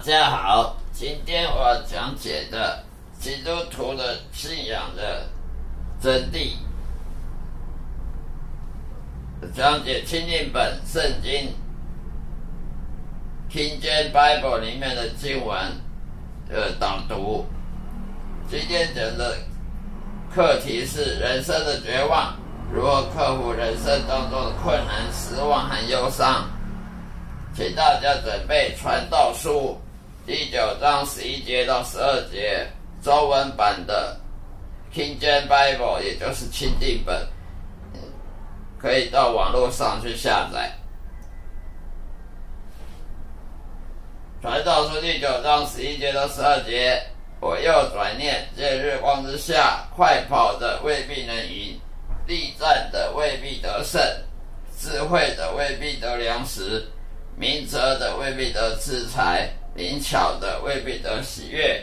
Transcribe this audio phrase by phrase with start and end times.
[0.00, 2.82] 大家好，今天我讲解的
[3.18, 5.26] 基督徒的信仰的
[6.00, 6.54] 真谛，
[9.54, 11.54] 讲解清净本圣经
[13.50, 15.54] King James Bible 里面的经文
[16.48, 17.44] 的导读。
[18.50, 19.36] 今天讲的
[20.34, 22.34] 课题是人生的绝望，
[22.72, 26.48] 如何克服人生当中的困难、失望和忧伤。
[27.52, 29.18] 请大家准备《传道》
[30.30, 32.64] 第九章十一节到十二节
[33.02, 34.16] 中文版的
[34.94, 37.26] King James Bible，也就是钦定本，
[38.78, 40.70] 可以到网络上去下载。
[44.40, 47.02] 《传道书》第九章十一节到十二节，
[47.40, 51.76] 我又转念：在日光之下，快跑的未必能赢，
[52.28, 54.00] 力战的未必得胜，
[54.78, 56.86] 智慧的未必得粮食。
[57.36, 61.82] 明哲的未必得制裁，灵巧的未必得喜悦。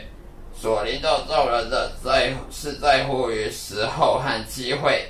[0.52, 5.06] 所领导众人的在是在乎于时候和机会。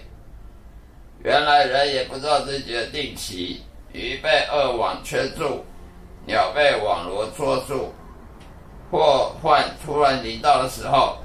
[1.25, 3.63] 原来人也不知道自己的定期，
[3.93, 5.65] 鱼被恶网圈住，
[6.27, 7.93] 鸟被网罗捉住。
[8.91, 11.17] 祸患突然临到的时候，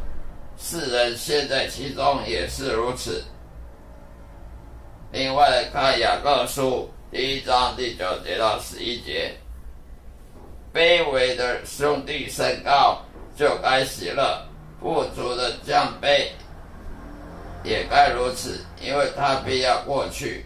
[0.58, 3.24] 世人陷在其中也是如此。
[5.12, 6.90] 另外看雅各书。
[7.12, 9.32] 第一章第九节到十一节，
[10.74, 13.00] 卑微的兄弟身高
[13.38, 14.44] 就该喜乐，
[14.82, 16.28] 富足的降卑
[17.64, 20.46] 也该如此，因为他必要过去，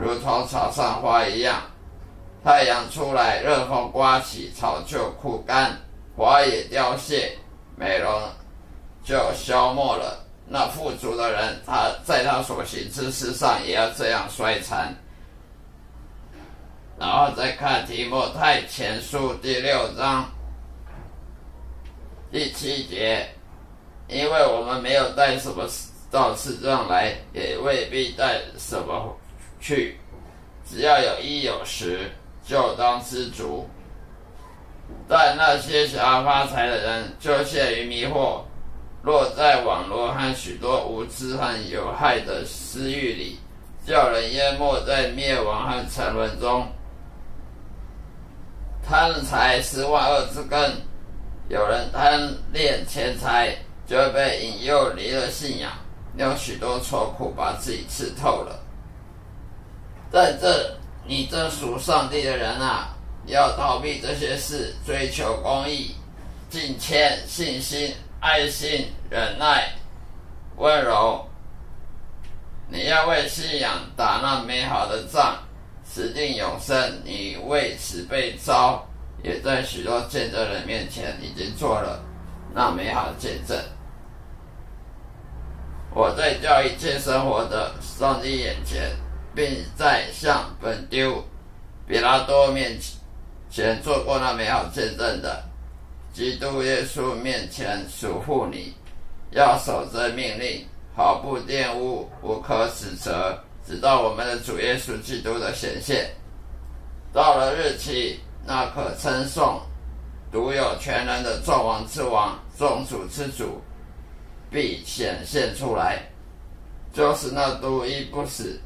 [0.00, 1.62] 如同草上花一样。
[2.44, 5.78] 太阳出来，热风刮起，草就枯干，
[6.16, 7.38] 花也凋谢，
[7.76, 8.20] 美容
[9.04, 10.18] 就消没了。
[10.48, 14.92] 那富足的人，他在他所行之事上也要这样衰残。
[17.02, 20.24] 然后再看提摩太前书第六章
[22.30, 23.28] 第七节，
[24.06, 25.68] 因为我们没有带什么
[26.12, 29.16] 到世上来，也未必带什么
[29.60, 29.98] 去，
[30.64, 32.08] 只要有衣有食，
[32.46, 33.68] 就当知足。
[35.08, 38.42] 但那些想要发财的人，就陷于迷惑，
[39.02, 43.40] 落在网络和许多无知和有害的私欲里，
[43.84, 46.64] 叫人淹没在灭亡和沉沦中。
[48.92, 50.70] 贪财是万恶之根，
[51.48, 55.72] 有人贪恋钱财，就会被引诱离了信仰，
[56.18, 58.60] 有许多愁苦把自己刺透了。
[60.10, 60.76] 在这，
[61.06, 62.94] 你这属上帝的人啊，
[63.24, 65.96] 要逃避这些事，追求公义、
[66.50, 69.72] 敬谦、信心、爱心、忍耐、
[70.58, 71.26] 温柔。
[72.68, 75.41] 你要为信仰打那美好的仗。
[75.94, 78.82] 死定永生，你为此被招，
[79.22, 82.02] 也在许多见证人面前已经做了
[82.54, 83.54] 那美好的见证。
[85.94, 88.90] 我在教一切生活的上帝眼前，
[89.34, 91.22] 并在向本丢
[91.86, 92.78] 比拉多面
[93.50, 95.44] 前做过那美好见证的
[96.14, 98.72] 基督耶稣面前守护你，
[99.32, 100.66] 要守着命令，
[100.96, 103.38] 毫不玷污，无可指责。
[103.66, 106.10] 直到我们的主耶稣基督的显现，
[107.12, 109.60] 到了日期，那可称颂、
[110.30, 113.60] 独有全能的众王之王、众主之主，
[114.50, 116.02] 必显现出来，
[116.92, 118.60] 就是那独一不死、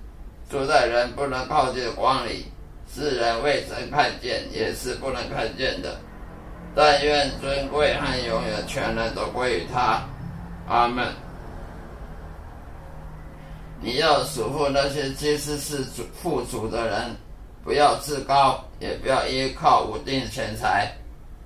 [0.50, 2.46] 住在人不能靠近的光里，
[2.92, 5.98] 世人未曾看见，也是不能看见的。
[6.74, 10.02] 但愿尊贵和永远全能都归于他。
[10.68, 11.06] 阿门。
[13.80, 17.16] 你要守护那些其实是主富足的人，
[17.62, 20.90] 不要自高，也不要依靠无定钱财，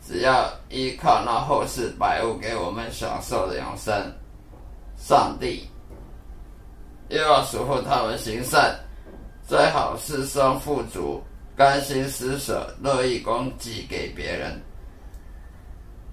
[0.06, 3.92] 只要依靠那后世百物给我们享受的永生。
[4.96, 5.66] 上帝
[7.08, 8.78] 又要守护他们行善，
[9.48, 11.22] 最好是生富足，
[11.56, 14.60] 甘心施舍，乐意供给给别人。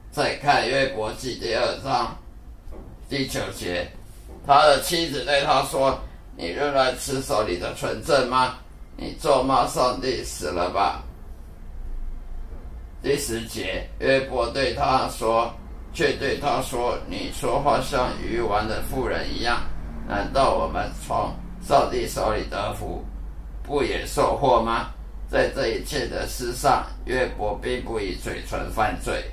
[0.10, 2.18] 再看约伯记第二章
[3.08, 3.88] 第九节，
[4.48, 6.00] 他的妻子对他说。
[6.40, 8.60] 你仍然持守你的纯正吗？
[8.96, 11.02] 你咒骂上帝死了吧？
[13.02, 15.52] 第十节，约伯对他说，
[15.94, 19.64] 却对他说：“你说话像愚顽的妇人一样。
[20.08, 21.34] 难道我们从
[21.68, 23.04] 上帝手里得福，
[23.64, 24.92] 不也受祸吗？”
[25.28, 29.26] 在这一切的事上，约伯并不以嘴唇犯罪。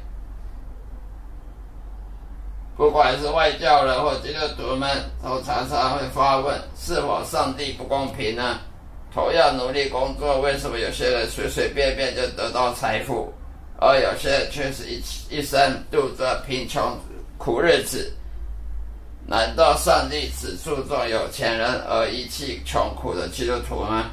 [2.77, 4.89] 不管是外教人或基督徒们，
[5.23, 8.59] 都常常会发问：是否上帝不公平呢？
[9.13, 13.33] 同样努力工作，为什么有些人随随便便就得到财富，
[13.81, 15.01] 而有些人却是一
[15.31, 16.99] 一生度着贫穷
[17.39, 18.13] 苦日子。
[19.27, 24.11] 难道上帝只注重有钱人而遗弃穷苦的基督徒吗？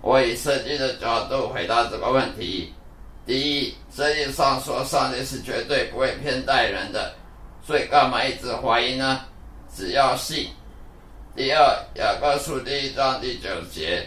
[0.00, 2.72] 我以圣经的角度回答这个问题：
[3.26, 7.14] 第一，圣经上说上帝是绝对不会偏待人的，
[7.66, 9.20] 所以干嘛一直怀疑呢？
[9.74, 10.48] 只要信。
[11.34, 11.58] 第二，
[11.94, 14.06] 雅各书第一章第九节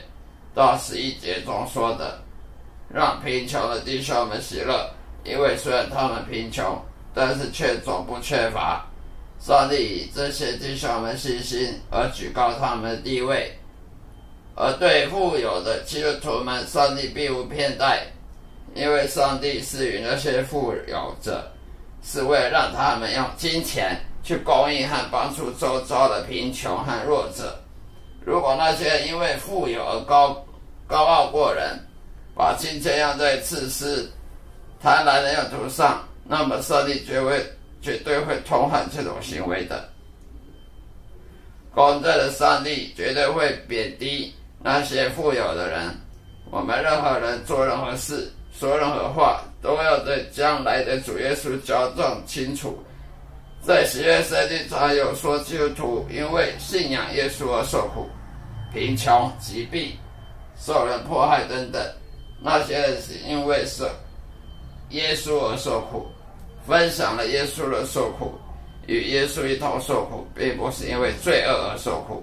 [0.53, 2.19] 到十一节中说的，
[2.93, 4.89] 让贫穷的弟兄们喜乐，
[5.25, 6.79] 因为虽然他们贫穷，
[7.13, 8.85] 但是却总不缺乏。
[9.39, 13.51] 上帝以这些弟兄们信心而举高他们的地位，
[14.55, 18.07] 而对富有的基督徒们，上帝并无偏待，
[18.73, 21.51] 因为上帝赐予那些富有者，
[22.03, 27.57] 是为了让他们用金钱去供应和帮助周遭的贫穷和弱者。
[28.25, 30.45] 如果那些因为富有而高
[30.85, 31.79] 高傲过人，
[32.35, 34.11] 把金钱用在自私、
[34.81, 37.45] 贪婪的用途上，那么上帝绝会。
[37.79, 39.87] 绝对会痛恨这种行为的。
[41.73, 45.95] 公正的上帝绝对会贬低那些富有的人。
[46.49, 52.77] 我们任何人做任何事、说任何话，都要对将来的主耶稣交账清楚。
[53.61, 58.07] 在喜悦圣经中有说，基督徒因为信仰耶稣而受苦、
[58.73, 59.91] 贫穷、疾病、
[60.59, 61.81] 受人迫害等等。
[62.41, 63.85] 那些人是因为受
[64.89, 66.07] 耶稣而受苦。
[66.65, 68.33] 分享了耶稣的受苦，
[68.87, 72.21] 与耶稣一同受苦，并不是因为罪恶而受苦。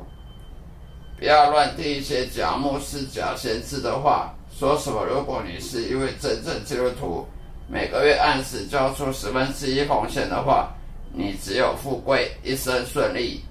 [1.18, 7.26] 不要乱听一些假牧师、假先知的话，说什么如果你是一位真正基督徒，
[7.68, 10.72] 每个月按时交出十分之一奉献的话，
[11.12, 13.42] 你只有富贵、一生顺利、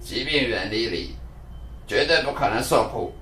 [0.00, 1.14] 疾病远离你，
[1.86, 3.12] 绝对不可能受苦。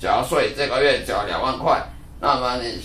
[0.00, 1.80] 假如说你这个月缴两万块，
[2.20, 2.80] 那么你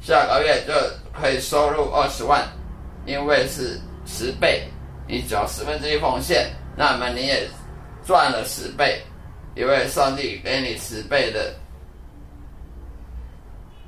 [0.00, 0.72] 下个月就。
[1.18, 2.46] 可以收入二十万，
[3.06, 4.68] 因为是十倍，
[5.08, 7.48] 你缴十分之一奉献，那么你也
[8.04, 9.00] 赚了十倍，
[9.54, 11.54] 因为上帝给你十倍的，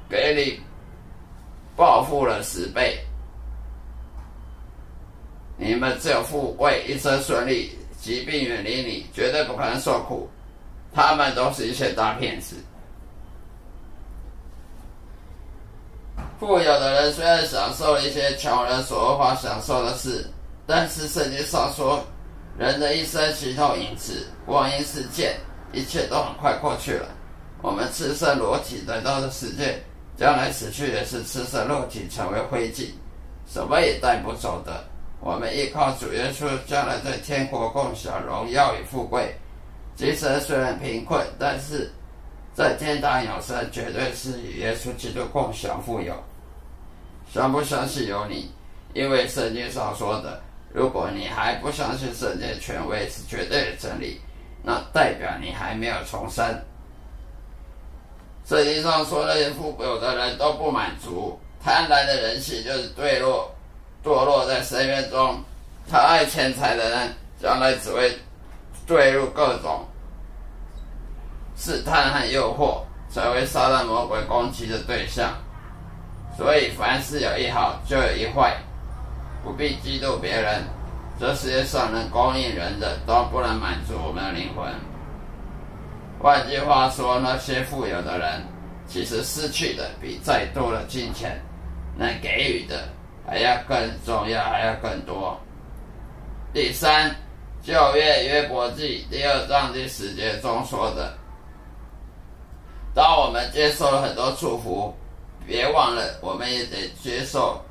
[0.08, 0.60] 给你
[1.76, 2.99] 报复了十倍，
[5.56, 10.28] 你们只有富贵，一生顺利，疾病远离你，绝对不可能受苦，
[10.94, 12.56] 他们都是一些大骗子。
[16.40, 20.25] 富有的人虽然享受了一些穷人所无法享受的事，
[20.66, 22.02] 但是圣经上说，
[22.56, 25.37] 人的一生其透影子，光阴似箭，
[25.72, 27.08] 一切都很快过去了。
[27.60, 29.82] 我们赤身裸体来到的世界，
[30.19, 32.91] 将来死去也是赤身裸体成为灰烬，
[33.47, 34.85] 什么也带不走的。
[35.20, 39.35] 我们依靠主耶稣，将来在天国共享荣耀与富贵。
[39.97, 41.91] 今生虽然贫困，但是。
[42.55, 46.12] 在天堂有生，绝对是与耶稣基督共享富有。
[47.32, 48.50] 相不相信由你，
[48.94, 50.43] 因为圣经上说的，
[50.75, 54.20] 如果你还不相信圣经权威是绝对的真理，
[54.60, 56.44] 那代表你还没有重生。
[58.48, 63.55] 圣经上说那些富有的人都不满足，贪婪的人性就是堕落，
[64.02, 65.38] 堕落在深渊中。
[65.86, 68.10] 他爱钱财的人，将来只会
[68.86, 69.86] 坠入各种。
[71.58, 72.81] 试探和诱惑，
[73.12, 75.31] 成为撒旦魔鬼攻击的对象。
[76.34, 78.56] 所以，凡事有一好，就有一坏，
[79.44, 80.62] 不必嫉妒别人。
[81.20, 84.72] 这世界上能供应人的，都不能满足我们的灵魂。
[86.20, 88.43] 换句话说，那些富有的人，
[88.89, 91.41] 其实失去的比再多的金钱
[91.96, 92.89] 能给予的
[93.25, 95.39] 还要更重要，还要更多。
[96.53, 97.15] 第三，
[97.63, 101.17] 旧约约伯记第二章第十节中说的。
[102.94, 104.93] 当我们接受了很多祝福，
[105.46, 107.63] 别忘了，我们也得接受，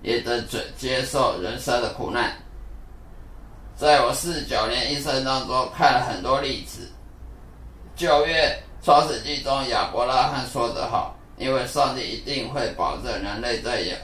[0.00, 2.32] 也得接接受人生的苦难。
[3.80, 6.86] 在我四九年一生当中，看了很多例子。
[7.96, 13.96] 旧约创世纪中，亚伯拉罕说得好：“因为上帝一定会保证人类在永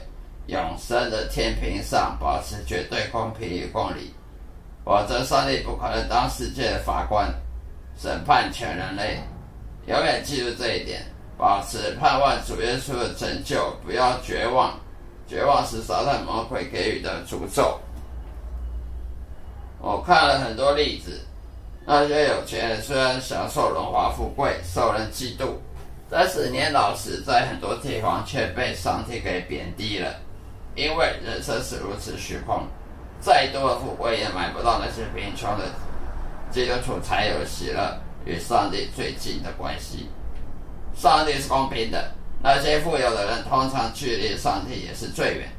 [0.47, 4.11] 永生的天平上保持绝对公平与公理，
[4.83, 7.31] 否则上帝不可能当世界的法官，
[7.99, 9.19] 审判全人类。”
[9.85, 11.05] 永远记住这一点，
[11.37, 14.73] 保持盼望主耶稣的拯救，不要绝望。
[15.27, 17.79] 绝望是撒旦魔鬼给予的诅咒。
[19.79, 21.21] 我看了很多例子，
[21.85, 25.53] 那些有钱人虽然享受荣华富贵，受人嫉妒，
[26.09, 30.15] 但是年老时在很多地方却被上帝给贬低了。
[30.75, 32.63] 因为人生是如此虚空，
[33.19, 35.65] 再多的富贵也买不到那些贫穷的
[36.51, 37.97] 基督徒才有喜乐。
[38.25, 40.09] 与上帝最近的关系，
[40.93, 42.11] 上帝是公平的，
[42.43, 45.49] 那些富有的人通常距离上帝也是最远。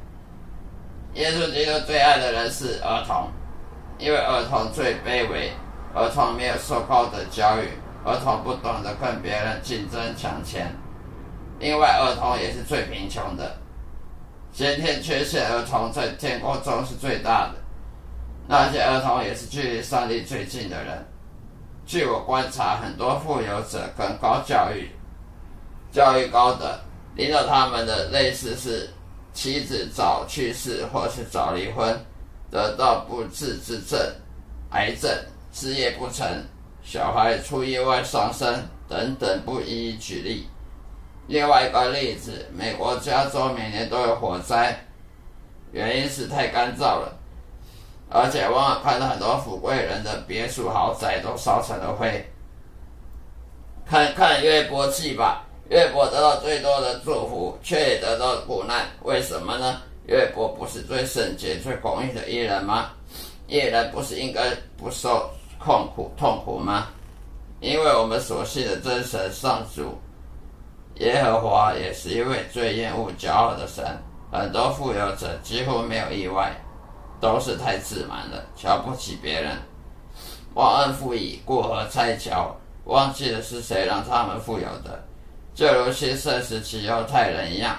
[1.14, 3.30] 耶稣基督最爱的人是儿童，
[3.98, 5.50] 因为儿童最卑微，
[5.94, 7.68] 儿童没有受高等教育，
[8.04, 10.72] 儿童不懂得跟别人竞争抢钱。
[11.58, 13.56] 另外，儿童也是最贫穷的，
[14.52, 17.54] 先天缺陷儿童在天国中是最大的。
[18.46, 21.04] 那些儿童也是距离上帝最近的人。
[21.84, 24.90] 据我观察，很多富有者跟高教育、
[25.90, 26.80] 教育高的，
[27.16, 28.88] 领导他们的类似是。
[29.34, 31.96] 妻子早去世或是早离婚，
[32.50, 33.98] 得到不治之症、
[34.70, 35.10] 癌症、
[35.52, 36.26] 事业不成、
[36.82, 40.46] 小孩出意外丧生等等，不一一举例。
[41.26, 44.78] 另外一个例子，美国加州每年都有火灾，
[45.72, 47.12] 原因是太干燥了，
[48.10, 52.26] 而且往往看到很多富贵人的别墅豪宅都烧成了灰。
[53.84, 55.44] 看看约伯记吧。
[55.70, 59.82] 约伯得到最多的祝福，却也得到苦难，为什么呢？
[60.08, 62.92] 越伯不是最圣洁、最公义的艺人吗？
[63.46, 65.30] 艺人不是应该不受
[65.62, 66.88] 痛苦、痛苦吗？
[67.60, 69.98] 因为我们所信的真神上主
[70.94, 73.84] 耶和华也是一位最厌恶骄傲的神。
[74.32, 76.54] 很多富有者几乎没有意外，
[77.20, 79.58] 都是太自满了，瞧不起别人，
[80.54, 85.04] 忘恩负义、过河拆桥，忘记了是谁让他们富有的。
[85.54, 87.76] 就如新圣时期犹太人一样，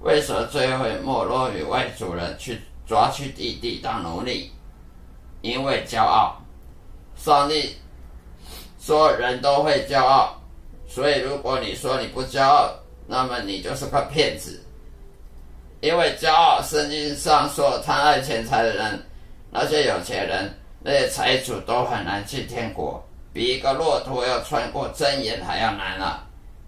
[0.00, 4.50] 为什么最后会没落于外族人去抓去地地当奴隶？
[5.42, 6.36] 因为骄傲。
[7.16, 7.76] 上帝
[8.80, 10.40] 说人都会骄傲，
[10.86, 12.70] 所以如果你说你不骄傲，
[13.06, 14.62] 那么你就是个骗子。
[15.80, 19.06] 因为骄傲，圣经上说贪爱钱财的人，
[19.50, 26.24] 那些有钱人，那些财主都很难进天国，比一个骆驼要穿过针眼还要难啊！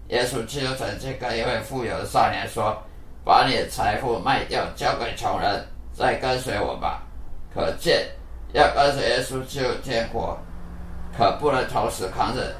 [0.09, 2.77] 耶稣基督曾经跟一位富有的少年说
[3.23, 7.03] ：“把你的财富卖掉，交给穷人，再跟随我吧。”
[7.53, 8.07] 可见，
[8.53, 10.37] 要跟随耶稣进入天国，
[11.17, 12.53] 可不能同时扛着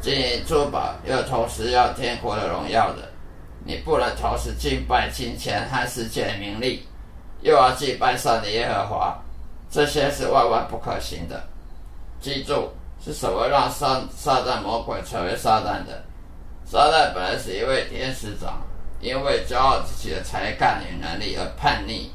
[0.00, 3.08] 金银珠宝，又同时要天国的荣耀的。
[3.64, 6.88] 你不能同时敬拜金钱和世界的名利，
[7.42, 9.22] 又要敬拜上帝耶和华，
[9.70, 11.44] 这些是万万不可行的。
[12.18, 12.70] 记住，
[13.04, 16.02] 是什么让撒撒旦魔鬼成为撒旦的？
[16.64, 18.62] 撒旦本来是一位天使长，
[19.02, 22.12] 因为骄傲自己的才干与能力而叛逆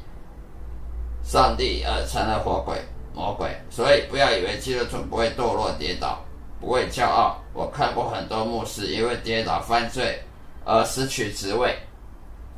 [1.22, 2.78] 上帝，而成了活鬼
[3.14, 3.50] 魔鬼。
[3.68, 6.18] 所以不要以为基督徒不会堕落跌倒，
[6.58, 7.36] 不会骄傲。
[7.52, 10.18] 我看过很多牧师因为跌倒犯罪
[10.64, 11.76] 而失去职位。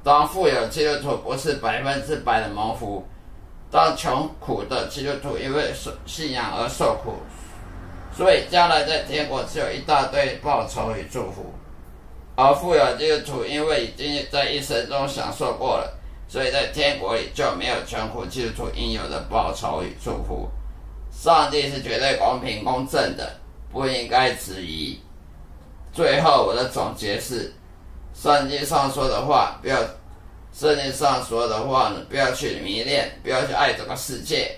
[0.05, 3.05] 当富有基督徒不是百分之百的蒙福，
[3.69, 7.17] 当穷苦的基督徒因为受信仰而受苦，
[8.17, 11.53] 所以将来在天国只有一大堆报酬与祝福。
[12.37, 15.93] 而富有基督徒，因为已经在一生中享受过了，
[16.29, 20.49] 所以在天国里就没有穷苦基督徒应有的报酬与祝福。
[21.13, 23.33] 上帝是绝对公平公正的，
[23.71, 24.99] 不应该质疑。
[25.93, 27.53] 最后，我的总结是：
[28.15, 29.77] 圣经上说的话，不要；
[30.55, 34.57] 圣经上说的话呢，不要去迷恋，不要去爱这个世界。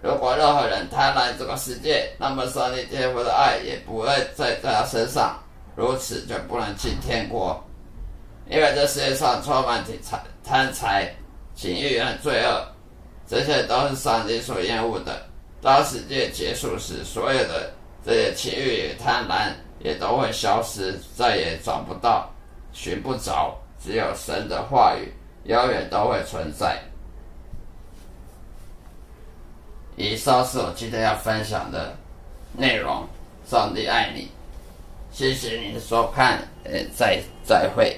[0.00, 5.36] 如果任何人贪婪这个世界，那么上帝天父的爱也不会在在他身上。
[5.76, 7.62] 如此就不能进天国，
[8.48, 11.12] 因为这世界上充满财贪财、
[11.54, 12.66] 情欲和罪恶，
[13.26, 15.26] 这些都是上帝所厌恶的。
[15.60, 17.72] 当世界结束时，所有的
[18.04, 22.30] 这些情欲与贪婪也都会消失，再也找不到、
[22.72, 23.56] 寻不着。
[23.82, 25.12] 只有神的话语
[25.44, 26.78] 永远都会存在。
[29.96, 31.94] 以上是我今天要分享的
[32.56, 33.06] 内容。
[33.46, 34.30] 上帝爱你。
[35.14, 37.96] 谢谢你的收看，呃，再再会。